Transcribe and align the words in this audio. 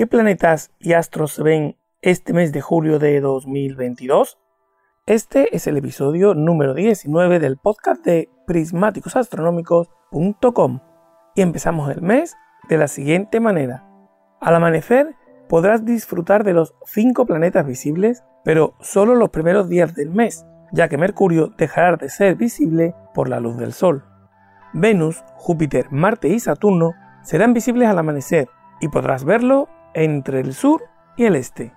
¿Qué 0.00 0.06
planetas 0.06 0.72
y 0.78 0.94
astros 0.94 1.32
se 1.32 1.42
ven 1.42 1.76
este 2.00 2.32
mes 2.32 2.54
de 2.54 2.62
julio 2.62 2.98
de 2.98 3.20
2022? 3.20 4.38
Este 5.04 5.54
es 5.54 5.66
el 5.66 5.76
episodio 5.76 6.32
número 6.32 6.72
19 6.72 7.38
del 7.38 7.58
podcast 7.58 8.02
de 8.02 8.30
prismáticosastronómicos.com 8.46 10.80
y 11.34 11.42
empezamos 11.42 11.90
el 11.90 12.00
mes 12.00 12.34
de 12.70 12.78
la 12.78 12.88
siguiente 12.88 13.40
manera. 13.40 13.84
Al 14.40 14.54
amanecer 14.54 15.16
podrás 15.50 15.84
disfrutar 15.84 16.44
de 16.44 16.54
los 16.54 16.74
5 16.86 17.26
planetas 17.26 17.66
visibles, 17.66 18.24
pero 18.42 18.72
solo 18.80 19.14
los 19.14 19.28
primeros 19.28 19.68
días 19.68 19.94
del 19.94 20.08
mes, 20.08 20.46
ya 20.72 20.88
que 20.88 20.96
Mercurio 20.96 21.48
dejará 21.58 21.98
de 21.98 22.08
ser 22.08 22.36
visible 22.36 22.94
por 23.12 23.28
la 23.28 23.38
luz 23.38 23.58
del 23.58 23.74
Sol. 23.74 24.06
Venus, 24.72 25.22
Júpiter, 25.34 25.92
Marte 25.92 26.28
y 26.28 26.40
Saturno 26.40 26.94
serán 27.22 27.52
visibles 27.52 27.86
al 27.86 27.98
amanecer 27.98 28.48
y 28.80 28.88
podrás 28.88 29.24
verlo 29.24 29.68
entre 29.94 30.40
el 30.40 30.54
sur 30.54 30.82
y 31.16 31.24
el 31.24 31.36
este. 31.36 31.72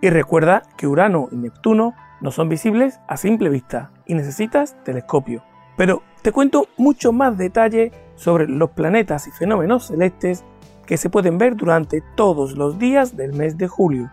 Y 0.00 0.10
recuerda 0.10 0.62
que 0.76 0.86
Urano 0.86 1.28
y 1.32 1.36
Neptuno 1.36 1.94
no 2.20 2.30
son 2.30 2.48
visibles 2.48 3.00
a 3.08 3.16
simple 3.16 3.48
vista 3.48 3.90
y 4.06 4.14
necesitas 4.14 4.76
telescopio. 4.84 5.42
Pero 5.76 6.02
te 6.22 6.32
cuento 6.32 6.68
mucho 6.76 7.12
más 7.12 7.36
detalle 7.36 7.92
sobre 8.14 8.48
los 8.48 8.70
planetas 8.70 9.28
y 9.28 9.30
fenómenos 9.30 9.86
celestes 9.86 10.44
que 10.86 10.96
se 10.96 11.10
pueden 11.10 11.38
ver 11.38 11.56
durante 11.56 12.02
todos 12.14 12.56
los 12.56 12.78
días 12.78 13.16
del 13.16 13.32
mes 13.32 13.58
de 13.58 13.68
julio. 13.68 14.10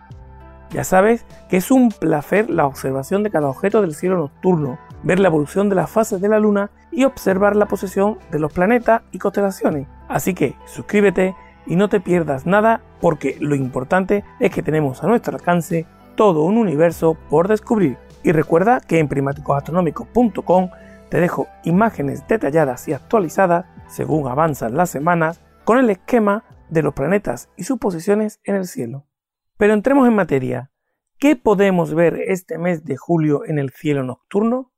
Ya 0.70 0.84
sabes 0.84 1.24
que 1.48 1.56
es 1.56 1.70
un 1.70 1.90
placer 1.90 2.50
la 2.50 2.66
observación 2.66 3.22
de 3.22 3.30
cada 3.30 3.48
objeto 3.48 3.80
del 3.80 3.94
cielo 3.94 4.18
nocturno, 4.18 4.78
ver 5.02 5.20
la 5.20 5.28
evolución 5.28 5.68
de 5.68 5.76
las 5.76 5.90
fases 5.90 6.20
de 6.20 6.28
la 6.28 6.40
luna 6.40 6.70
y 6.90 7.04
observar 7.04 7.54
la 7.54 7.66
posición 7.66 8.18
de 8.30 8.40
los 8.40 8.52
planetas 8.52 9.02
y 9.12 9.18
constelaciones. 9.18 9.86
Así 10.08 10.34
que 10.34 10.56
suscríbete 10.66 11.36
y 11.66 11.76
no 11.76 11.88
te 11.88 12.00
pierdas 12.00 12.46
nada 12.46 12.82
porque 13.00 13.36
lo 13.40 13.54
importante 13.54 14.24
es 14.40 14.50
que 14.50 14.62
tenemos 14.62 15.02
a 15.02 15.06
nuestro 15.06 15.36
alcance 15.36 15.86
todo 16.16 16.42
un 16.44 16.56
universo 16.56 17.16
por 17.28 17.48
descubrir. 17.48 17.98
Y 18.22 18.32
recuerda 18.32 18.80
que 18.80 18.98
en 18.98 19.08
primáticosastronómicos.com 19.08 20.70
te 21.10 21.20
dejo 21.20 21.48
imágenes 21.64 22.26
detalladas 22.26 22.88
y 22.88 22.92
actualizadas 22.92 23.66
según 23.88 24.28
avanzan 24.28 24.76
las 24.76 24.90
semanas 24.90 25.40
con 25.64 25.78
el 25.78 25.90
esquema 25.90 26.44
de 26.70 26.82
los 26.82 26.94
planetas 26.94 27.50
y 27.56 27.64
sus 27.64 27.78
posiciones 27.78 28.40
en 28.44 28.56
el 28.56 28.66
cielo. 28.66 29.06
Pero 29.56 29.74
entremos 29.74 30.08
en 30.08 30.14
materia. 30.14 30.70
¿Qué 31.18 31.36
podemos 31.36 31.94
ver 31.94 32.20
este 32.26 32.58
mes 32.58 32.84
de 32.84 32.96
julio 32.96 33.44
en 33.46 33.58
el 33.58 33.70
cielo 33.70 34.02
nocturno? 34.02 34.73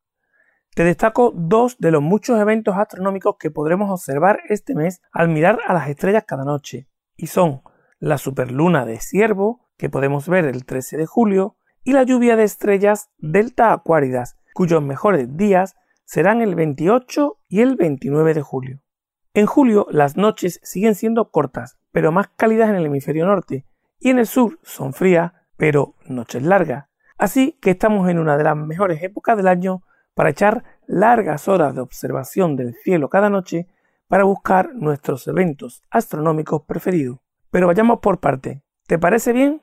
Te 0.77 0.85
destaco 0.85 1.33
dos 1.35 1.79
de 1.79 1.91
los 1.91 2.03
muchos 2.03 2.39
eventos 2.39 2.77
astronómicos 2.77 3.37
que 3.41 3.51
podremos 3.51 3.91
observar 3.91 4.41
este 4.51 4.75
mes 4.75 5.01
al 5.11 5.31
mirar 5.31 5.59
a 5.67 5.73
las 5.73 5.89
estrellas 5.89 6.25
cada 6.27 6.45
noche, 6.45 6.87
y 7.17 7.29
son 7.29 7.63
la 7.99 8.19
superluna 8.19 8.85
de 8.85 9.01
Ciervo, 9.01 9.71
que 9.79 9.89
podemos 9.89 10.29
ver 10.29 10.45
el 10.45 10.67
13 10.67 10.99
de 10.99 11.07
julio, 11.07 11.57
y 11.83 11.95
la 11.95 12.03
lluvia 12.03 12.37
de 12.37 12.43
estrellas 12.43 13.09
Delta 13.17 13.73
Aquáridas, 13.73 14.37
cuyos 14.53 14.83
mejores 14.83 15.35
días 15.35 15.77
serán 16.05 16.43
el 16.43 16.55
28 16.55 17.39
y 17.49 17.63
el 17.63 17.77
29 17.77 18.35
de 18.35 18.43
julio. 18.43 18.83
En 19.33 19.47
julio 19.47 19.87
las 19.89 20.19
noches 20.19 20.61
siguen 20.63 20.95
siendo 20.95 21.31
cortas, 21.31 21.79
pero 21.91 22.13
más 22.13 22.29
cálidas 22.37 22.69
en 22.69 22.75
el 22.75 22.85
hemisferio 22.85 23.25
norte, 23.25 23.65
y 23.99 24.11
en 24.11 24.19
el 24.19 24.27
sur 24.27 24.59
son 24.63 24.93
frías, 24.93 25.33
pero 25.57 25.95
noches 26.05 26.43
largas. 26.43 26.85
Así 27.17 27.57
que 27.63 27.71
estamos 27.71 28.11
en 28.11 28.19
una 28.19 28.37
de 28.37 28.45
las 28.45 28.59
mejores 28.59 29.03
épocas 29.03 29.39
del 29.39 29.49
año 29.49 29.86
para 30.17 30.31
echar 30.31 30.65
largas 30.87 31.47
horas 31.47 31.75
de 31.75 31.83
observación 31.83 32.57
del 32.57 32.75
cielo 32.75 33.11
cada 33.11 33.29
noche 33.29 33.69
para 34.09 34.25
buscar 34.25 34.75
nuestros 34.75 35.29
eventos 35.29 35.83
astronómicos 35.91 36.63
preferidos. 36.63 37.19
Pero 37.51 37.67
vayamos 37.67 37.99
por 38.01 38.19
parte. 38.19 38.63
¿Te 38.87 38.99
parece 38.99 39.35
bien? 39.35 39.61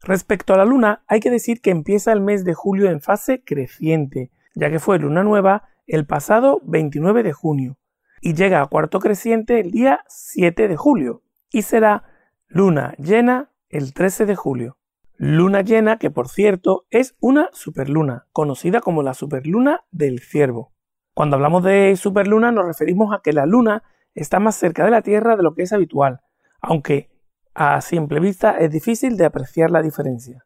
Respecto 0.00 0.52
a 0.52 0.56
la 0.56 0.64
luna, 0.64 1.04
hay 1.06 1.20
que 1.20 1.30
decir 1.30 1.60
que 1.60 1.70
empieza 1.70 2.12
el 2.12 2.20
mes 2.20 2.44
de 2.44 2.54
julio 2.54 2.90
en 2.90 3.00
fase 3.00 3.44
creciente, 3.44 4.32
ya 4.56 4.68
que 4.68 4.80
fue 4.80 4.98
luna 4.98 5.22
nueva 5.22 5.68
el 5.86 6.06
pasado 6.06 6.60
29 6.64 7.22
de 7.22 7.32
junio, 7.32 7.78
y 8.20 8.34
llega 8.34 8.62
a 8.62 8.66
cuarto 8.66 8.98
creciente 8.98 9.60
el 9.60 9.70
día 9.70 10.00
7 10.08 10.66
de 10.66 10.76
julio, 10.76 11.22
y 11.50 11.62
será 11.62 12.02
luna 12.48 12.94
llena 12.98 13.52
el 13.68 13.94
13 13.94 14.26
de 14.26 14.34
julio. 14.34 14.76
Luna 15.16 15.62
llena 15.62 15.98
que 15.98 16.10
por 16.10 16.28
cierto 16.28 16.86
es 16.90 17.14
una 17.20 17.48
superluna, 17.52 18.26
conocida 18.32 18.80
como 18.80 19.02
la 19.02 19.14
superluna 19.14 19.84
del 19.92 20.18
ciervo. 20.18 20.72
Cuando 21.14 21.36
hablamos 21.36 21.62
de 21.62 21.94
superluna 21.96 22.50
nos 22.50 22.66
referimos 22.66 23.14
a 23.14 23.20
que 23.22 23.32
la 23.32 23.46
luna 23.46 23.84
está 24.14 24.40
más 24.40 24.56
cerca 24.56 24.84
de 24.84 24.90
la 24.90 25.02
Tierra 25.02 25.36
de 25.36 25.44
lo 25.44 25.54
que 25.54 25.62
es 25.62 25.72
habitual, 25.72 26.20
aunque 26.60 27.10
a 27.54 27.80
simple 27.80 28.18
vista 28.18 28.58
es 28.58 28.72
difícil 28.72 29.16
de 29.16 29.24
apreciar 29.24 29.70
la 29.70 29.82
diferencia. 29.82 30.44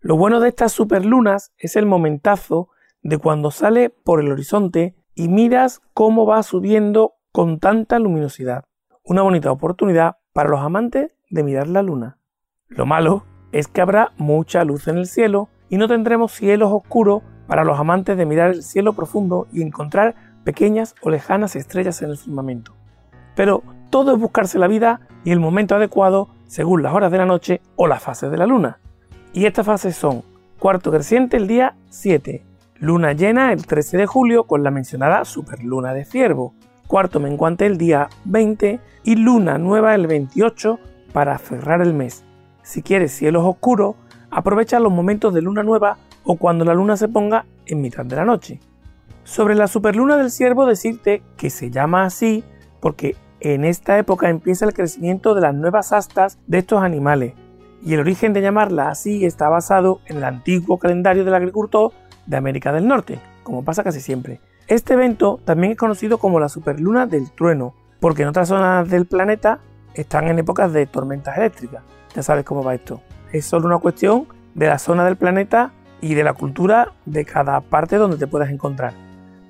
Lo 0.00 0.16
bueno 0.16 0.40
de 0.40 0.48
estas 0.48 0.72
superlunas 0.72 1.52
es 1.56 1.76
el 1.76 1.86
momentazo 1.86 2.68
de 3.02 3.16
cuando 3.16 3.50
sale 3.50 3.88
por 3.88 4.20
el 4.20 4.30
horizonte 4.30 4.94
y 5.14 5.28
miras 5.28 5.80
cómo 5.94 6.26
va 6.26 6.42
subiendo 6.42 7.14
con 7.32 7.58
tanta 7.58 7.98
luminosidad. 7.98 8.64
Una 9.02 9.22
bonita 9.22 9.50
oportunidad 9.50 10.18
para 10.32 10.50
los 10.50 10.60
amantes 10.60 11.12
de 11.30 11.42
mirar 11.42 11.68
la 11.68 11.82
luna. 11.82 12.18
Lo 12.68 12.86
malo 12.86 13.24
es 13.52 13.68
que 13.68 13.80
habrá 13.80 14.12
mucha 14.16 14.64
luz 14.64 14.88
en 14.88 14.98
el 14.98 15.06
cielo 15.06 15.48
y 15.68 15.76
no 15.76 15.88
tendremos 15.88 16.32
cielos 16.32 16.70
oscuros 16.72 17.22
para 17.46 17.64
los 17.64 17.78
amantes 17.78 18.16
de 18.16 18.26
mirar 18.26 18.50
el 18.50 18.62
cielo 18.62 18.92
profundo 18.92 19.46
y 19.52 19.62
encontrar 19.62 20.14
pequeñas 20.44 20.94
o 21.02 21.10
lejanas 21.10 21.56
estrellas 21.56 22.00
en 22.02 22.10
el 22.10 22.18
firmamento. 22.18 22.74
Pero 23.34 23.62
todo 23.90 24.14
es 24.14 24.20
buscarse 24.20 24.58
la 24.58 24.68
vida 24.68 25.00
y 25.24 25.32
el 25.32 25.40
momento 25.40 25.74
adecuado 25.74 26.28
según 26.46 26.82
las 26.82 26.94
horas 26.94 27.12
de 27.12 27.18
la 27.18 27.26
noche 27.26 27.60
o 27.76 27.86
las 27.86 28.02
fases 28.02 28.30
de 28.30 28.36
la 28.36 28.46
luna. 28.46 28.78
Y 29.32 29.46
estas 29.46 29.66
fases 29.66 29.96
son 29.96 30.22
cuarto 30.58 30.90
creciente 30.90 31.36
el 31.36 31.46
día 31.46 31.74
7, 31.88 32.44
luna 32.78 33.12
llena 33.12 33.52
el 33.52 33.66
13 33.66 33.96
de 33.96 34.06
julio 34.06 34.44
con 34.44 34.62
la 34.62 34.70
mencionada 34.70 35.24
superluna 35.24 35.94
de 35.94 36.04
ciervo, 36.04 36.54
cuarto 36.86 37.20
menguante 37.20 37.66
el 37.66 37.78
día 37.78 38.08
20 38.24 38.80
y 39.04 39.16
luna 39.16 39.58
nueva 39.58 39.94
el 39.94 40.06
28 40.06 40.78
para 41.12 41.38
cerrar 41.38 41.80
el 41.82 41.94
mes. 41.94 42.24
Si 42.62 42.82
quieres 42.82 43.12
cielos 43.12 43.44
oscuros, 43.44 43.96
aprovecha 44.30 44.80
los 44.80 44.92
momentos 44.92 45.34
de 45.34 45.42
luna 45.42 45.62
nueva 45.62 45.98
o 46.24 46.36
cuando 46.36 46.64
la 46.64 46.74
luna 46.74 46.96
se 46.96 47.08
ponga 47.08 47.46
en 47.66 47.80
mitad 47.80 48.04
de 48.04 48.16
la 48.16 48.24
noche. 48.24 48.60
Sobre 49.24 49.54
la 49.54 49.66
superluna 49.66 50.16
del 50.16 50.30
ciervo 50.30 50.66
decirte 50.66 51.22
que 51.36 51.50
se 51.50 51.70
llama 51.70 52.04
así 52.04 52.44
porque 52.80 53.16
en 53.40 53.64
esta 53.64 53.98
época 53.98 54.28
empieza 54.28 54.64
el 54.64 54.74
crecimiento 54.74 55.34
de 55.34 55.40
las 55.40 55.54
nuevas 55.54 55.92
astas 55.92 56.38
de 56.46 56.58
estos 56.58 56.82
animales 56.82 57.34
y 57.82 57.94
el 57.94 58.00
origen 58.00 58.32
de 58.32 58.42
llamarla 58.42 58.88
así 58.88 59.24
está 59.24 59.48
basado 59.48 60.00
en 60.06 60.18
el 60.18 60.24
antiguo 60.24 60.78
calendario 60.78 61.24
del 61.24 61.34
agricultor 61.34 61.92
de 62.26 62.36
América 62.36 62.72
del 62.72 62.86
Norte, 62.86 63.18
como 63.42 63.64
pasa 63.64 63.82
casi 63.82 64.00
siempre. 64.00 64.40
Este 64.66 64.94
evento 64.94 65.40
también 65.44 65.72
es 65.72 65.78
conocido 65.78 66.18
como 66.18 66.38
la 66.38 66.48
superluna 66.48 67.06
del 67.06 67.30
trueno, 67.32 67.74
porque 67.98 68.22
en 68.22 68.28
otras 68.28 68.48
zonas 68.48 68.88
del 68.88 69.06
planeta 69.06 69.60
están 69.94 70.28
en 70.28 70.38
épocas 70.38 70.72
de 70.72 70.86
tormentas 70.86 71.36
eléctricas. 71.38 71.82
Ya 72.14 72.22
sabes 72.22 72.44
cómo 72.44 72.64
va 72.64 72.74
esto. 72.74 73.00
Es 73.32 73.46
solo 73.46 73.66
una 73.66 73.78
cuestión 73.78 74.26
de 74.54 74.66
la 74.66 74.78
zona 74.78 75.04
del 75.04 75.16
planeta 75.16 75.72
y 76.00 76.14
de 76.14 76.24
la 76.24 76.34
cultura 76.34 76.92
de 77.06 77.24
cada 77.24 77.60
parte 77.60 77.96
donde 77.96 78.16
te 78.16 78.26
puedas 78.26 78.50
encontrar. 78.50 78.94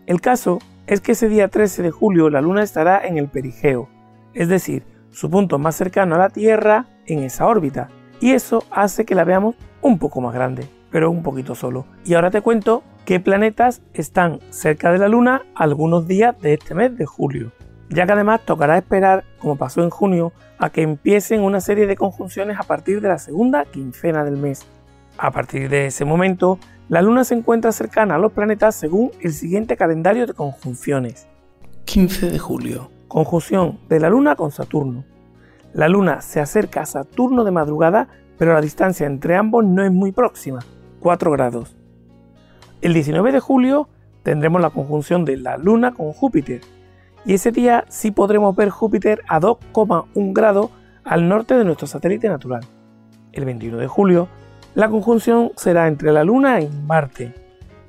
El 0.07 0.21
caso 0.21 0.59
es 0.87 1.01
que 1.01 1.13
ese 1.13 1.29
día 1.29 1.49
13 1.49 1.83
de 1.83 1.91
julio 1.91 2.31
la 2.31 2.41
luna 2.41 2.63
estará 2.63 3.07
en 3.07 3.17
el 3.17 3.29
perigeo, 3.29 3.89
es 4.35 4.49
decir, 4.49 4.85
su 5.11 5.31
punto 5.31 5.59
más 5.59 5.77
cercano 5.77 6.15
a 6.15 6.19
la 6.19 6.31
Tierra 6.31 6.87
en 7.07 7.21
esa 7.21 7.47
órbita, 7.47 7.89
y 8.21 8.33
eso 8.33 8.65
hace 8.71 9.05
que 9.05 9.15
la 9.15 9.25
veamos 9.25 9.55
un 9.81 9.99
poco 9.99 10.21
más 10.21 10.35
grande, 10.35 10.69
pero 10.91 11.11
un 11.11 11.23
poquito 11.23 11.55
solo. 11.55 11.87
Y 12.05 12.15
ahora 12.15 12.31
te 12.31 12.43
cuento 12.43 12.83
qué 13.05 13.21
planetas 13.21 13.83
están 13.95 14.41
cerca 14.51 14.93
de 14.93 14.99
la 14.99 15.09
luna 15.09 15.43
algunos 15.55 16.07
días 16.07 16.39
de 16.41 16.55
este 16.55 16.75
mes 16.75 16.97
de 16.97 17.07
julio 17.07 17.53
ya 17.91 18.07
que 18.07 18.13
además 18.13 18.41
tocará 18.45 18.79
esperar, 18.79 19.25
como 19.39 19.57
pasó 19.57 19.83
en 19.83 19.91
junio, 19.91 20.33
a 20.59 20.71
que 20.71 20.83
empiecen 20.83 21.43
una 21.43 21.61
serie 21.61 21.87
de 21.87 21.97
conjunciones 21.97 22.59
a 22.59 22.63
partir 22.63 23.01
de 23.01 23.09
la 23.09 23.19
segunda 23.19 23.65
quincena 23.65 24.25
del 24.25 24.37
mes. 24.37 24.67
A 25.19 25.33
partir 25.33 25.69
de 25.69 25.87
ese 25.87 26.05
momento, 26.05 26.59
la 26.89 27.03
Luna 27.03 27.25
se 27.25 27.35
encuentra 27.35 27.73
cercana 27.73 28.15
a 28.15 28.19
los 28.19 28.33
planetas 28.33 28.77
según 28.77 29.11
el 29.21 29.33
siguiente 29.33 29.77
calendario 29.77 30.27
de 30.27 30.35
conjunciones. 30.35 31.27
15 31.85 32.31
de 32.31 32.39
julio. 32.39 32.91
Conjunción 33.09 33.81
de 33.89 33.99
la 33.99 34.09
Luna 34.09 34.37
con 34.37 34.53
Saturno. 34.53 35.05
La 35.73 35.89
Luna 35.89 36.21
se 36.21 36.41
acerca 36.41 36.83
a 36.83 36.87
Saturno 36.87 37.43
de 37.43 37.51
madrugada, 37.51 38.09
pero 38.39 38.55
la 38.55 38.61
distancia 38.61 39.07
entre 39.07 39.37
ambos 39.37 39.65
no 39.65 39.85
es 39.85 39.91
muy 39.91 40.13
próxima, 40.13 40.61
4 41.01 41.31
grados. 41.33 41.77
El 42.81 42.95
19 42.95 43.33
de 43.33 43.41
julio 43.41 43.89
tendremos 44.23 44.61
la 44.61 44.71
conjunción 44.71 45.25
de 45.25 45.37
la 45.37 45.57
Luna 45.57 45.93
con 45.93 46.13
Júpiter, 46.13 46.61
y 47.25 47.35
ese 47.35 47.53
día 47.53 47.85
sí 47.89 48.11
podremos 48.11 48.55
ver 48.57 48.71
Júpiter 48.71 49.23
a 49.29 49.41
2,1 49.41 50.33
grados 50.33 50.71
al 51.05 51.29
norte 51.29 51.57
de 51.57 51.65
nuestro 51.65 51.87
satélite 51.87 52.29
natural. 52.29 52.63
El 53.33 53.45
21 53.45 53.79
de 53.79 53.87
julio, 53.87 54.29
la 54.75 54.89
conjunción 54.89 55.53
será 55.57 55.89
entre 55.89 56.13
la 56.13 56.25
Luna 56.25 56.61
y 56.61 56.69
Marte, 56.87 57.35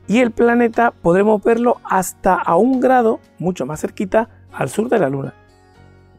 y 0.08 0.20
el 0.20 0.32
planeta 0.32 0.92
podremos 0.92 1.42
verlo 1.44 1.78
hasta 1.84 2.36
a 2.36 2.56
un 2.56 2.80
grado, 2.80 3.20
mucho 3.40 3.66
más 3.66 3.82
cerquita, 3.82 4.30
al 4.52 4.70
sur 4.70 4.90
de 4.90 5.00
la 5.00 5.10
Luna. 5.10 5.34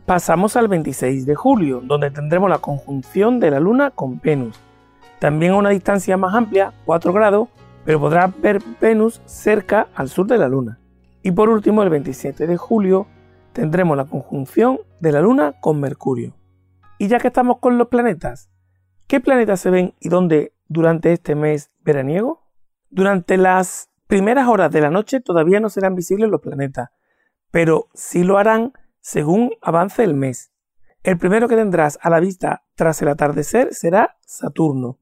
pasamos 0.06 0.56
al 0.56 0.68
26 0.68 1.26
de 1.26 1.34
julio, 1.34 1.80
donde 1.82 2.10
tendremos 2.10 2.50
la 2.50 2.58
conjunción 2.58 3.38
de 3.40 3.50
la 3.50 3.60
Luna 3.60 3.90
con 3.90 4.20
Venus. 4.20 4.58
También 5.18 5.52
a 5.52 5.56
una 5.56 5.70
distancia 5.70 6.16
más 6.16 6.34
amplia, 6.34 6.72
4 6.84 7.12
grados, 7.12 7.48
pero 7.84 8.00
podrás 8.00 8.30
ver 8.40 8.60
Venus 8.80 9.20
cerca 9.24 9.88
al 9.94 10.08
sur 10.08 10.26
de 10.26 10.38
la 10.38 10.48
Luna. 10.48 10.78
Y 11.22 11.32
por 11.32 11.48
último, 11.48 11.82
el 11.82 11.90
27 11.90 12.46
de 12.46 12.56
julio, 12.56 13.06
tendremos 13.52 13.96
la 13.96 14.06
conjunción 14.06 14.80
de 15.00 15.12
la 15.12 15.20
Luna 15.20 15.54
con 15.60 15.80
Mercurio. 15.80 16.34
Y 16.98 17.08
ya 17.08 17.18
que 17.18 17.28
estamos 17.28 17.58
con 17.58 17.78
los 17.78 17.88
planetas, 17.88 18.50
¿qué 19.06 19.20
planetas 19.20 19.60
se 19.60 19.70
ven 19.70 19.94
y 20.00 20.08
dónde 20.08 20.54
durante 20.68 21.12
este 21.12 21.34
mes 21.34 21.70
veraniego? 21.80 22.42
Durante 22.90 23.36
las 23.36 23.90
primeras 24.06 24.48
horas 24.48 24.70
de 24.72 24.80
la 24.80 24.90
noche 24.90 25.20
todavía 25.20 25.60
no 25.60 25.70
serán 25.70 25.94
visibles 25.94 26.28
los 26.28 26.40
planetas, 26.40 26.90
pero 27.50 27.88
sí 27.94 28.24
lo 28.24 28.38
harán 28.38 28.72
según 29.00 29.52
avance 29.62 30.02
el 30.04 30.14
mes. 30.14 30.52
El 31.02 31.18
primero 31.18 31.48
que 31.48 31.56
tendrás 31.56 31.98
a 32.02 32.10
la 32.10 32.20
vista 32.20 32.64
tras 32.74 33.02
el 33.02 33.08
atardecer 33.08 33.74
será 33.74 34.16
Saturno. 34.26 34.98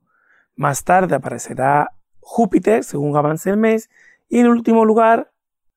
Más 0.56 0.84
tarde 0.84 1.14
aparecerá 1.14 1.92
Júpiter 2.20 2.84
según 2.84 3.16
avance 3.16 3.50
el 3.50 3.56
mes 3.56 3.90
y 4.28 4.38
en 4.38 4.48
último 4.48 4.84
lugar, 4.84 5.32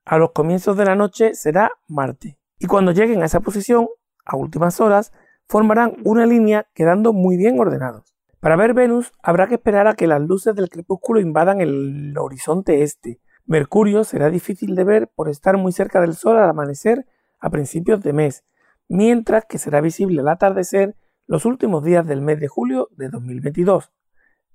a 0.06 0.18
los 0.18 0.32
comienzos 0.32 0.78
de 0.78 0.86
la 0.86 0.96
noche 0.96 1.34
será 1.34 1.72
Marte. 1.88 2.38
Y 2.60 2.68
cuando 2.68 2.92
lleguen 2.92 3.22
a 3.22 3.26
esa 3.26 3.40
posición, 3.40 3.88
a 4.26 4.36
últimas 4.36 4.80
horas, 4.80 5.12
formarán 5.48 5.96
una 6.04 6.26
línea 6.26 6.68
quedando 6.74 7.14
muy 7.14 7.38
bien 7.38 7.60
ordenados. 7.60 8.16
Para 8.40 8.56
ver 8.56 8.74
Venus 8.74 9.14
habrá 9.22 9.48
que 9.48 9.56
esperar 9.56 9.88
a 9.88 9.94
que 9.94 10.08
las 10.08 10.22
luces 10.22 10.56
del 10.56 10.70
crepúsculo 10.70 11.20
invadan 11.20 11.62
el 11.62 12.14
horizonte 12.18 12.84
este. 12.84 13.22
Mercurio 13.46 14.04
será 14.04 14.30
difícil 14.30 14.76
de 14.76 14.84
ver 14.84 15.10
por 15.14 15.30
estar 15.30 15.58
muy 15.58 15.72
cerca 15.72 16.02
del 16.02 16.16
Sol 16.16 16.38
al 16.38 16.50
amanecer 16.50 17.06
a 17.40 17.50
principios 17.50 18.02
de 18.02 18.14
mes, 18.14 18.44
mientras 18.88 19.46
que 19.46 19.58
será 19.58 19.82
visible 19.82 20.22
al 20.22 20.28
atardecer 20.28 20.96
los 21.26 21.46
últimos 21.46 21.84
días 21.84 22.06
del 22.06 22.22
mes 22.22 22.40
de 22.40 22.48
julio 22.48 22.90
de 22.92 23.10
2022. 23.10 23.92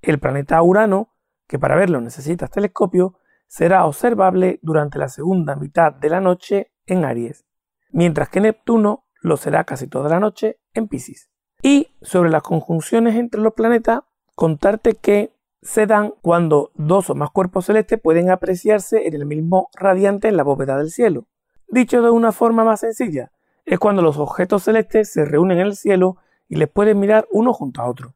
El 0.03 0.19
planeta 0.19 0.63
Urano, 0.63 1.15
que 1.47 1.59
para 1.59 1.77
verlo 1.77 2.01
necesitas 2.01 2.51
telescopio, 2.51 3.19
será 3.49 3.87
observable 3.87 4.61
durante 4.63 4.99
la 4.99 5.09
segunda 5.09 5.57
mitad 5.57 5.93
de 5.93 6.11
la 6.11 6.21
noche 6.21 6.73
en 6.87 7.05
Aries, 7.05 7.45
mientras 7.91 8.29
que 8.29 8.41
Neptuno 8.41 9.07
lo 9.21 9.37
será 9.37 9.65
casi 9.65 9.89
toda 9.89 10.09
la 10.09 10.21
noche 10.21 10.61
en 10.75 10.87
Pisces. 10.87 11.31
Y 11.63 11.97
sobre 12.03 12.31
las 12.31 12.43
conjunciones 12.43 13.17
entre 13.17 13.41
los 13.41 13.55
planetas, 13.55 14.03
contarte 14.37 14.95
que 14.95 15.35
se 15.61 15.87
dan 15.87 16.15
cuando 16.23 16.71
dos 16.75 17.11
o 17.11 17.17
más 17.17 17.31
cuerpos 17.31 17.67
celestes 17.67 18.01
pueden 18.01 18.31
apreciarse 18.31 19.09
en 19.09 19.15
el 19.15 19.27
mismo 19.27 19.71
radiante 19.75 20.29
en 20.29 20.37
la 20.37 20.45
bóveda 20.45 20.77
del 20.77 20.91
cielo. 20.91 21.27
Dicho 21.67 22.01
de 22.01 22.11
una 22.11 22.31
forma 22.31 22.63
más 22.63 22.81
sencilla, 22.81 23.33
es 23.65 23.79
cuando 23.79 24.01
los 24.01 24.19
objetos 24.19 24.63
celestes 24.63 25.11
se 25.11 25.25
reúnen 25.25 25.59
en 25.59 25.67
el 25.67 25.77
cielo 25.77 26.17
y 26.49 26.57
les 26.57 26.69
pueden 26.69 27.01
mirar 27.01 27.27
uno 27.33 27.53
junto 27.53 27.83
a 27.83 27.89
otro. 27.89 28.15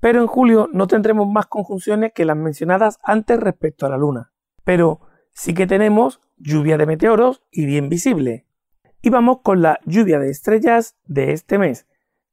Pero 0.00 0.20
en 0.20 0.26
julio 0.26 0.68
no 0.72 0.86
tendremos 0.86 1.26
más 1.26 1.46
conjunciones 1.46 2.12
que 2.12 2.24
las 2.24 2.36
mencionadas 2.36 2.98
antes 3.02 3.40
respecto 3.40 3.86
a 3.86 3.88
la 3.88 3.96
Luna. 3.96 4.32
Pero 4.66 5.00
sí 5.32 5.54
que 5.54 5.68
tenemos 5.68 6.20
lluvia 6.36 6.76
de 6.76 6.86
meteoros 6.86 7.40
y 7.52 7.66
bien 7.66 7.88
visible. 7.88 8.46
Y 9.00 9.10
vamos 9.10 9.38
con 9.44 9.62
la 9.62 9.78
lluvia 9.86 10.18
de 10.18 10.28
estrellas 10.28 10.96
de 11.06 11.32
este 11.32 11.56
mes, 11.56 11.86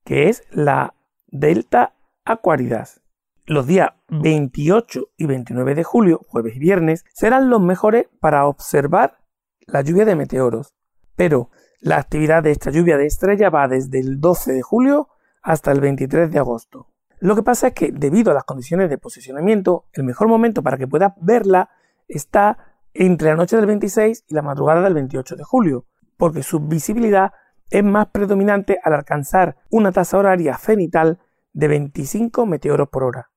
que 0.04 0.30
es 0.30 0.44
la 0.50 0.96
Delta 1.28 1.94
Aquaridas. 2.26 3.02
Los 3.46 3.68
días 3.68 3.90
28 4.10 5.10
y 5.16 5.28
29 5.28 5.76
de 5.76 5.84
julio, 5.84 6.22
jueves 6.28 6.56
y 6.56 6.60
viernes, 6.60 7.06
serán 7.14 7.52
los 7.52 7.62
mejores 7.62 8.08
para 8.20 8.48
observar 8.48 9.20
la 9.68 9.82
lluvia 9.82 10.06
de 10.06 10.16
meteoros. 10.16 10.74
Pero 11.16 11.52
la 11.82 11.98
actividad 11.98 12.42
de 12.42 12.50
esta 12.50 12.72
lluvia 12.72 12.98
de 12.98 13.06
estrella 13.06 13.52
va 13.52 13.68
desde 13.68 14.00
el 14.00 14.20
12 14.20 14.54
de 14.54 14.62
julio 14.64 15.10
hasta 15.44 15.72
el 15.72 15.82
23 15.82 16.32
de 16.32 16.40
agosto. 16.40 16.88
Lo 17.20 17.36
que 17.36 17.44
pasa 17.44 17.68
es 17.68 17.74
que 17.74 17.92
debido 17.92 18.32
a 18.32 18.34
las 18.34 18.44
condiciones 18.44 18.90
de 18.90 18.98
posicionamiento, 18.98 19.86
el 19.94 20.04
mejor 20.04 20.28
momento 20.28 20.64
para 20.64 20.80
que 20.80 20.88
puedas 20.88 21.14
verla 21.22 21.70
está 22.08 22.58
entre 22.94 23.30
la 23.30 23.36
noche 23.36 23.56
del 23.56 23.66
26 23.66 24.26
y 24.28 24.34
la 24.34 24.42
madrugada 24.42 24.82
del 24.82 24.94
28 24.94 25.36
de 25.36 25.44
julio, 25.44 25.86
porque 26.18 26.44
su 26.44 26.60
visibilidad 26.60 27.34
es 27.70 27.84
más 27.84 28.08
predominante 28.08 28.80
al 28.84 28.94
alcanzar 28.94 29.58
una 29.70 29.92
tasa 29.92 30.18
horaria 30.18 30.58
cenital 30.58 31.20
de 31.54 31.68
25 31.68 32.46
meteoros 32.46 32.90
por 32.90 33.04
hora. 33.04 33.30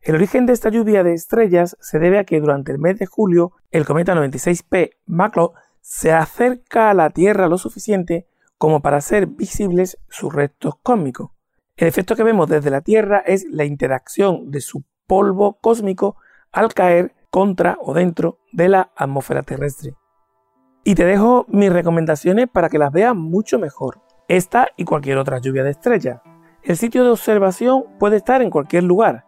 El 0.00 0.16
origen 0.16 0.46
de 0.46 0.52
esta 0.52 0.68
lluvia 0.68 1.04
de 1.04 1.14
estrellas 1.14 1.76
se 1.80 1.98
debe 1.98 2.18
a 2.18 2.24
que 2.24 2.40
durante 2.40 2.72
el 2.72 2.78
mes 2.78 2.98
de 2.98 3.06
julio 3.06 3.52
el 3.70 3.84
cometa 3.84 4.14
96P 4.14 4.96
Maclo 5.06 5.52
se 5.80 6.12
acerca 6.12 6.90
a 6.90 6.94
la 6.94 7.10
Tierra 7.10 7.48
lo 7.48 7.58
suficiente 7.58 8.26
como 8.58 8.80
para 8.80 9.00
ser 9.00 9.26
visibles 9.26 9.98
sus 10.08 10.32
restos 10.32 10.74
cósmicos. 10.82 11.30
El 11.76 11.88
efecto 11.88 12.16
que 12.16 12.22
vemos 12.22 12.48
desde 12.48 12.70
la 12.70 12.80
Tierra 12.80 13.18
es 13.18 13.44
la 13.48 13.64
interacción 13.64 14.50
de 14.50 14.60
su 14.60 14.84
polvo 15.06 15.58
cósmico 15.60 16.16
al 16.50 16.72
caer 16.74 17.14
contra 17.32 17.78
o 17.80 17.94
dentro 17.94 18.38
de 18.52 18.68
la 18.68 18.92
atmósfera 18.94 19.42
terrestre. 19.42 19.96
Y 20.84 20.94
te 20.94 21.06
dejo 21.06 21.46
mis 21.48 21.72
recomendaciones 21.72 22.46
para 22.46 22.68
que 22.68 22.78
las 22.78 22.92
veas 22.92 23.16
mucho 23.16 23.58
mejor. 23.58 24.02
Esta 24.28 24.68
y 24.76 24.84
cualquier 24.84 25.16
otra 25.16 25.38
lluvia 25.38 25.64
de 25.64 25.70
estrellas. 25.70 26.20
El 26.62 26.76
sitio 26.76 27.04
de 27.04 27.10
observación 27.10 27.84
puede 27.98 28.16
estar 28.18 28.42
en 28.42 28.50
cualquier 28.50 28.84
lugar, 28.84 29.24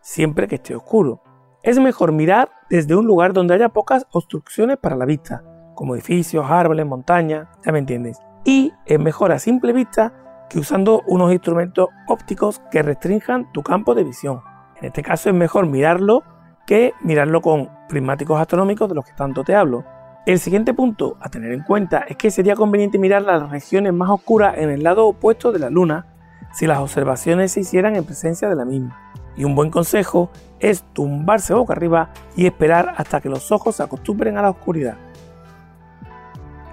siempre 0.00 0.48
que 0.48 0.54
esté 0.54 0.74
oscuro. 0.74 1.22
Es 1.62 1.78
mejor 1.78 2.10
mirar 2.10 2.50
desde 2.70 2.96
un 2.96 3.06
lugar 3.06 3.34
donde 3.34 3.52
haya 3.52 3.68
pocas 3.68 4.06
obstrucciones 4.12 4.78
para 4.78 4.96
la 4.96 5.04
vista, 5.04 5.44
como 5.74 5.94
edificios, 5.94 6.46
árboles, 6.48 6.86
montañas, 6.86 7.48
ya 7.64 7.70
me 7.70 7.80
entiendes. 7.80 8.18
Y 8.46 8.72
es 8.86 8.98
mejor 8.98 9.30
a 9.30 9.38
simple 9.38 9.74
vista 9.74 10.46
que 10.48 10.58
usando 10.58 11.02
unos 11.06 11.30
instrumentos 11.30 11.88
ópticos 12.08 12.62
que 12.70 12.82
restrinjan 12.82 13.52
tu 13.52 13.62
campo 13.62 13.94
de 13.94 14.04
visión. 14.04 14.40
En 14.80 14.86
este 14.86 15.02
caso 15.02 15.28
es 15.28 15.34
mejor 15.34 15.66
mirarlo 15.66 16.24
que 16.66 16.94
mirarlo 17.02 17.40
con 17.40 17.70
prismáticos 17.88 18.40
astronómicos 18.40 18.88
de 18.88 18.94
los 18.94 19.04
que 19.04 19.12
tanto 19.12 19.44
te 19.44 19.54
hablo. 19.54 19.84
El 20.24 20.38
siguiente 20.38 20.72
punto 20.72 21.16
a 21.20 21.28
tener 21.28 21.52
en 21.52 21.62
cuenta 21.62 22.04
es 22.08 22.16
que 22.16 22.30
sería 22.30 22.54
conveniente 22.54 22.98
mirar 22.98 23.22
las 23.22 23.50
regiones 23.50 23.92
más 23.92 24.08
oscuras 24.10 24.56
en 24.56 24.70
el 24.70 24.82
lado 24.82 25.06
opuesto 25.06 25.50
de 25.52 25.58
la 25.58 25.70
Luna 25.70 26.06
si 26.52 26.66
las 26.66 26.78
observaciones 26.78 27.52
se 27.52 27.60
hicieran 27.60 27.96
en 27.96 28.04
presencia 28.04 28.48
de 28.48 28.56
la 28.56 28.64
misma. 28.64 28.98
Y 29.36 29.44
un 29.44 29.54
buen 29.54 29.70
consejo 29.70 30.30
es 30.60 30.84
tumbarse 30.92 31.54
boca 31.54 31.72
arriba 31.72 32.10
y 32.36 32.46
esperar 32.46 32.94
hasta 32.96 33.20
que 33.20 33.28
los 33.28 33.50
ojos 33.50 33.76
se 33.76 33.82
acostumbren 33.82 34.36
a 34.36 34.42
la 34.42 34.50
oscuridad. 34.50 34.96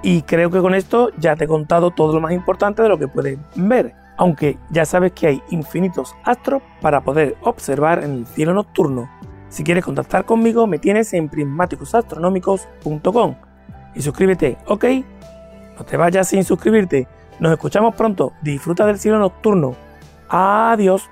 Y 0.01 0.21
creo 0.21 0.50
que 0.50 0.59
con 0.59 0.75
esto 0.75 1.09
ya 1.18 1.35
te 1.35 1.45
he 1.45 1.47
contado 1.47 1.92
todo 1.92 2.13
lo 2.13 2.21
más 2.21 2.33
importante 2.33 2.83
de 2.83 2.89
lo 2.89 2.97
que 2.97 3.07
puedes 3.07 3.39
ver, 3.56 3.95
aunque 4.18 4.57
ya 4.69 4.85
sabes 4.85 5.13
que 5.13 5.27
hay 5.27 5.44
infinitos 5.50 6.15
astros 6.24 6.62
para 6.81 7.01
poder 7.01 7.35
observar 7.42 8.03
en 8.03 8.12
el 8.12 8.27
cielo 8.27 8.53
nocturno 8.53 9.09
si 9.49 9.63
quieres 9.63 9.83
contactar 9.83 10.25
conmigo, 10.25 10.68
me 10.68 10.77
tienes 10.79 11.13
en 11.13 11.29
prismáticosastronómicos.com 11.29 13.35
y 13.95 14.01
suscríbete, 14.01 14.57
¿ok? 14.68 14.85
No 15.77 15.85
te 15.85 15.97
vayas 15.97 16.29
sin 16.29 16.44
suscribirte. 16.44 17.07
Nos 17.39 17.51
escuchamos 17.51 17.95
pronto. 17.95 18.33
Disfruta 18.41 18.85
del 18.85 18.99
cielo 18.99 19.18
nocturno. 19.18 19.75
Adiós. 20.27 21.09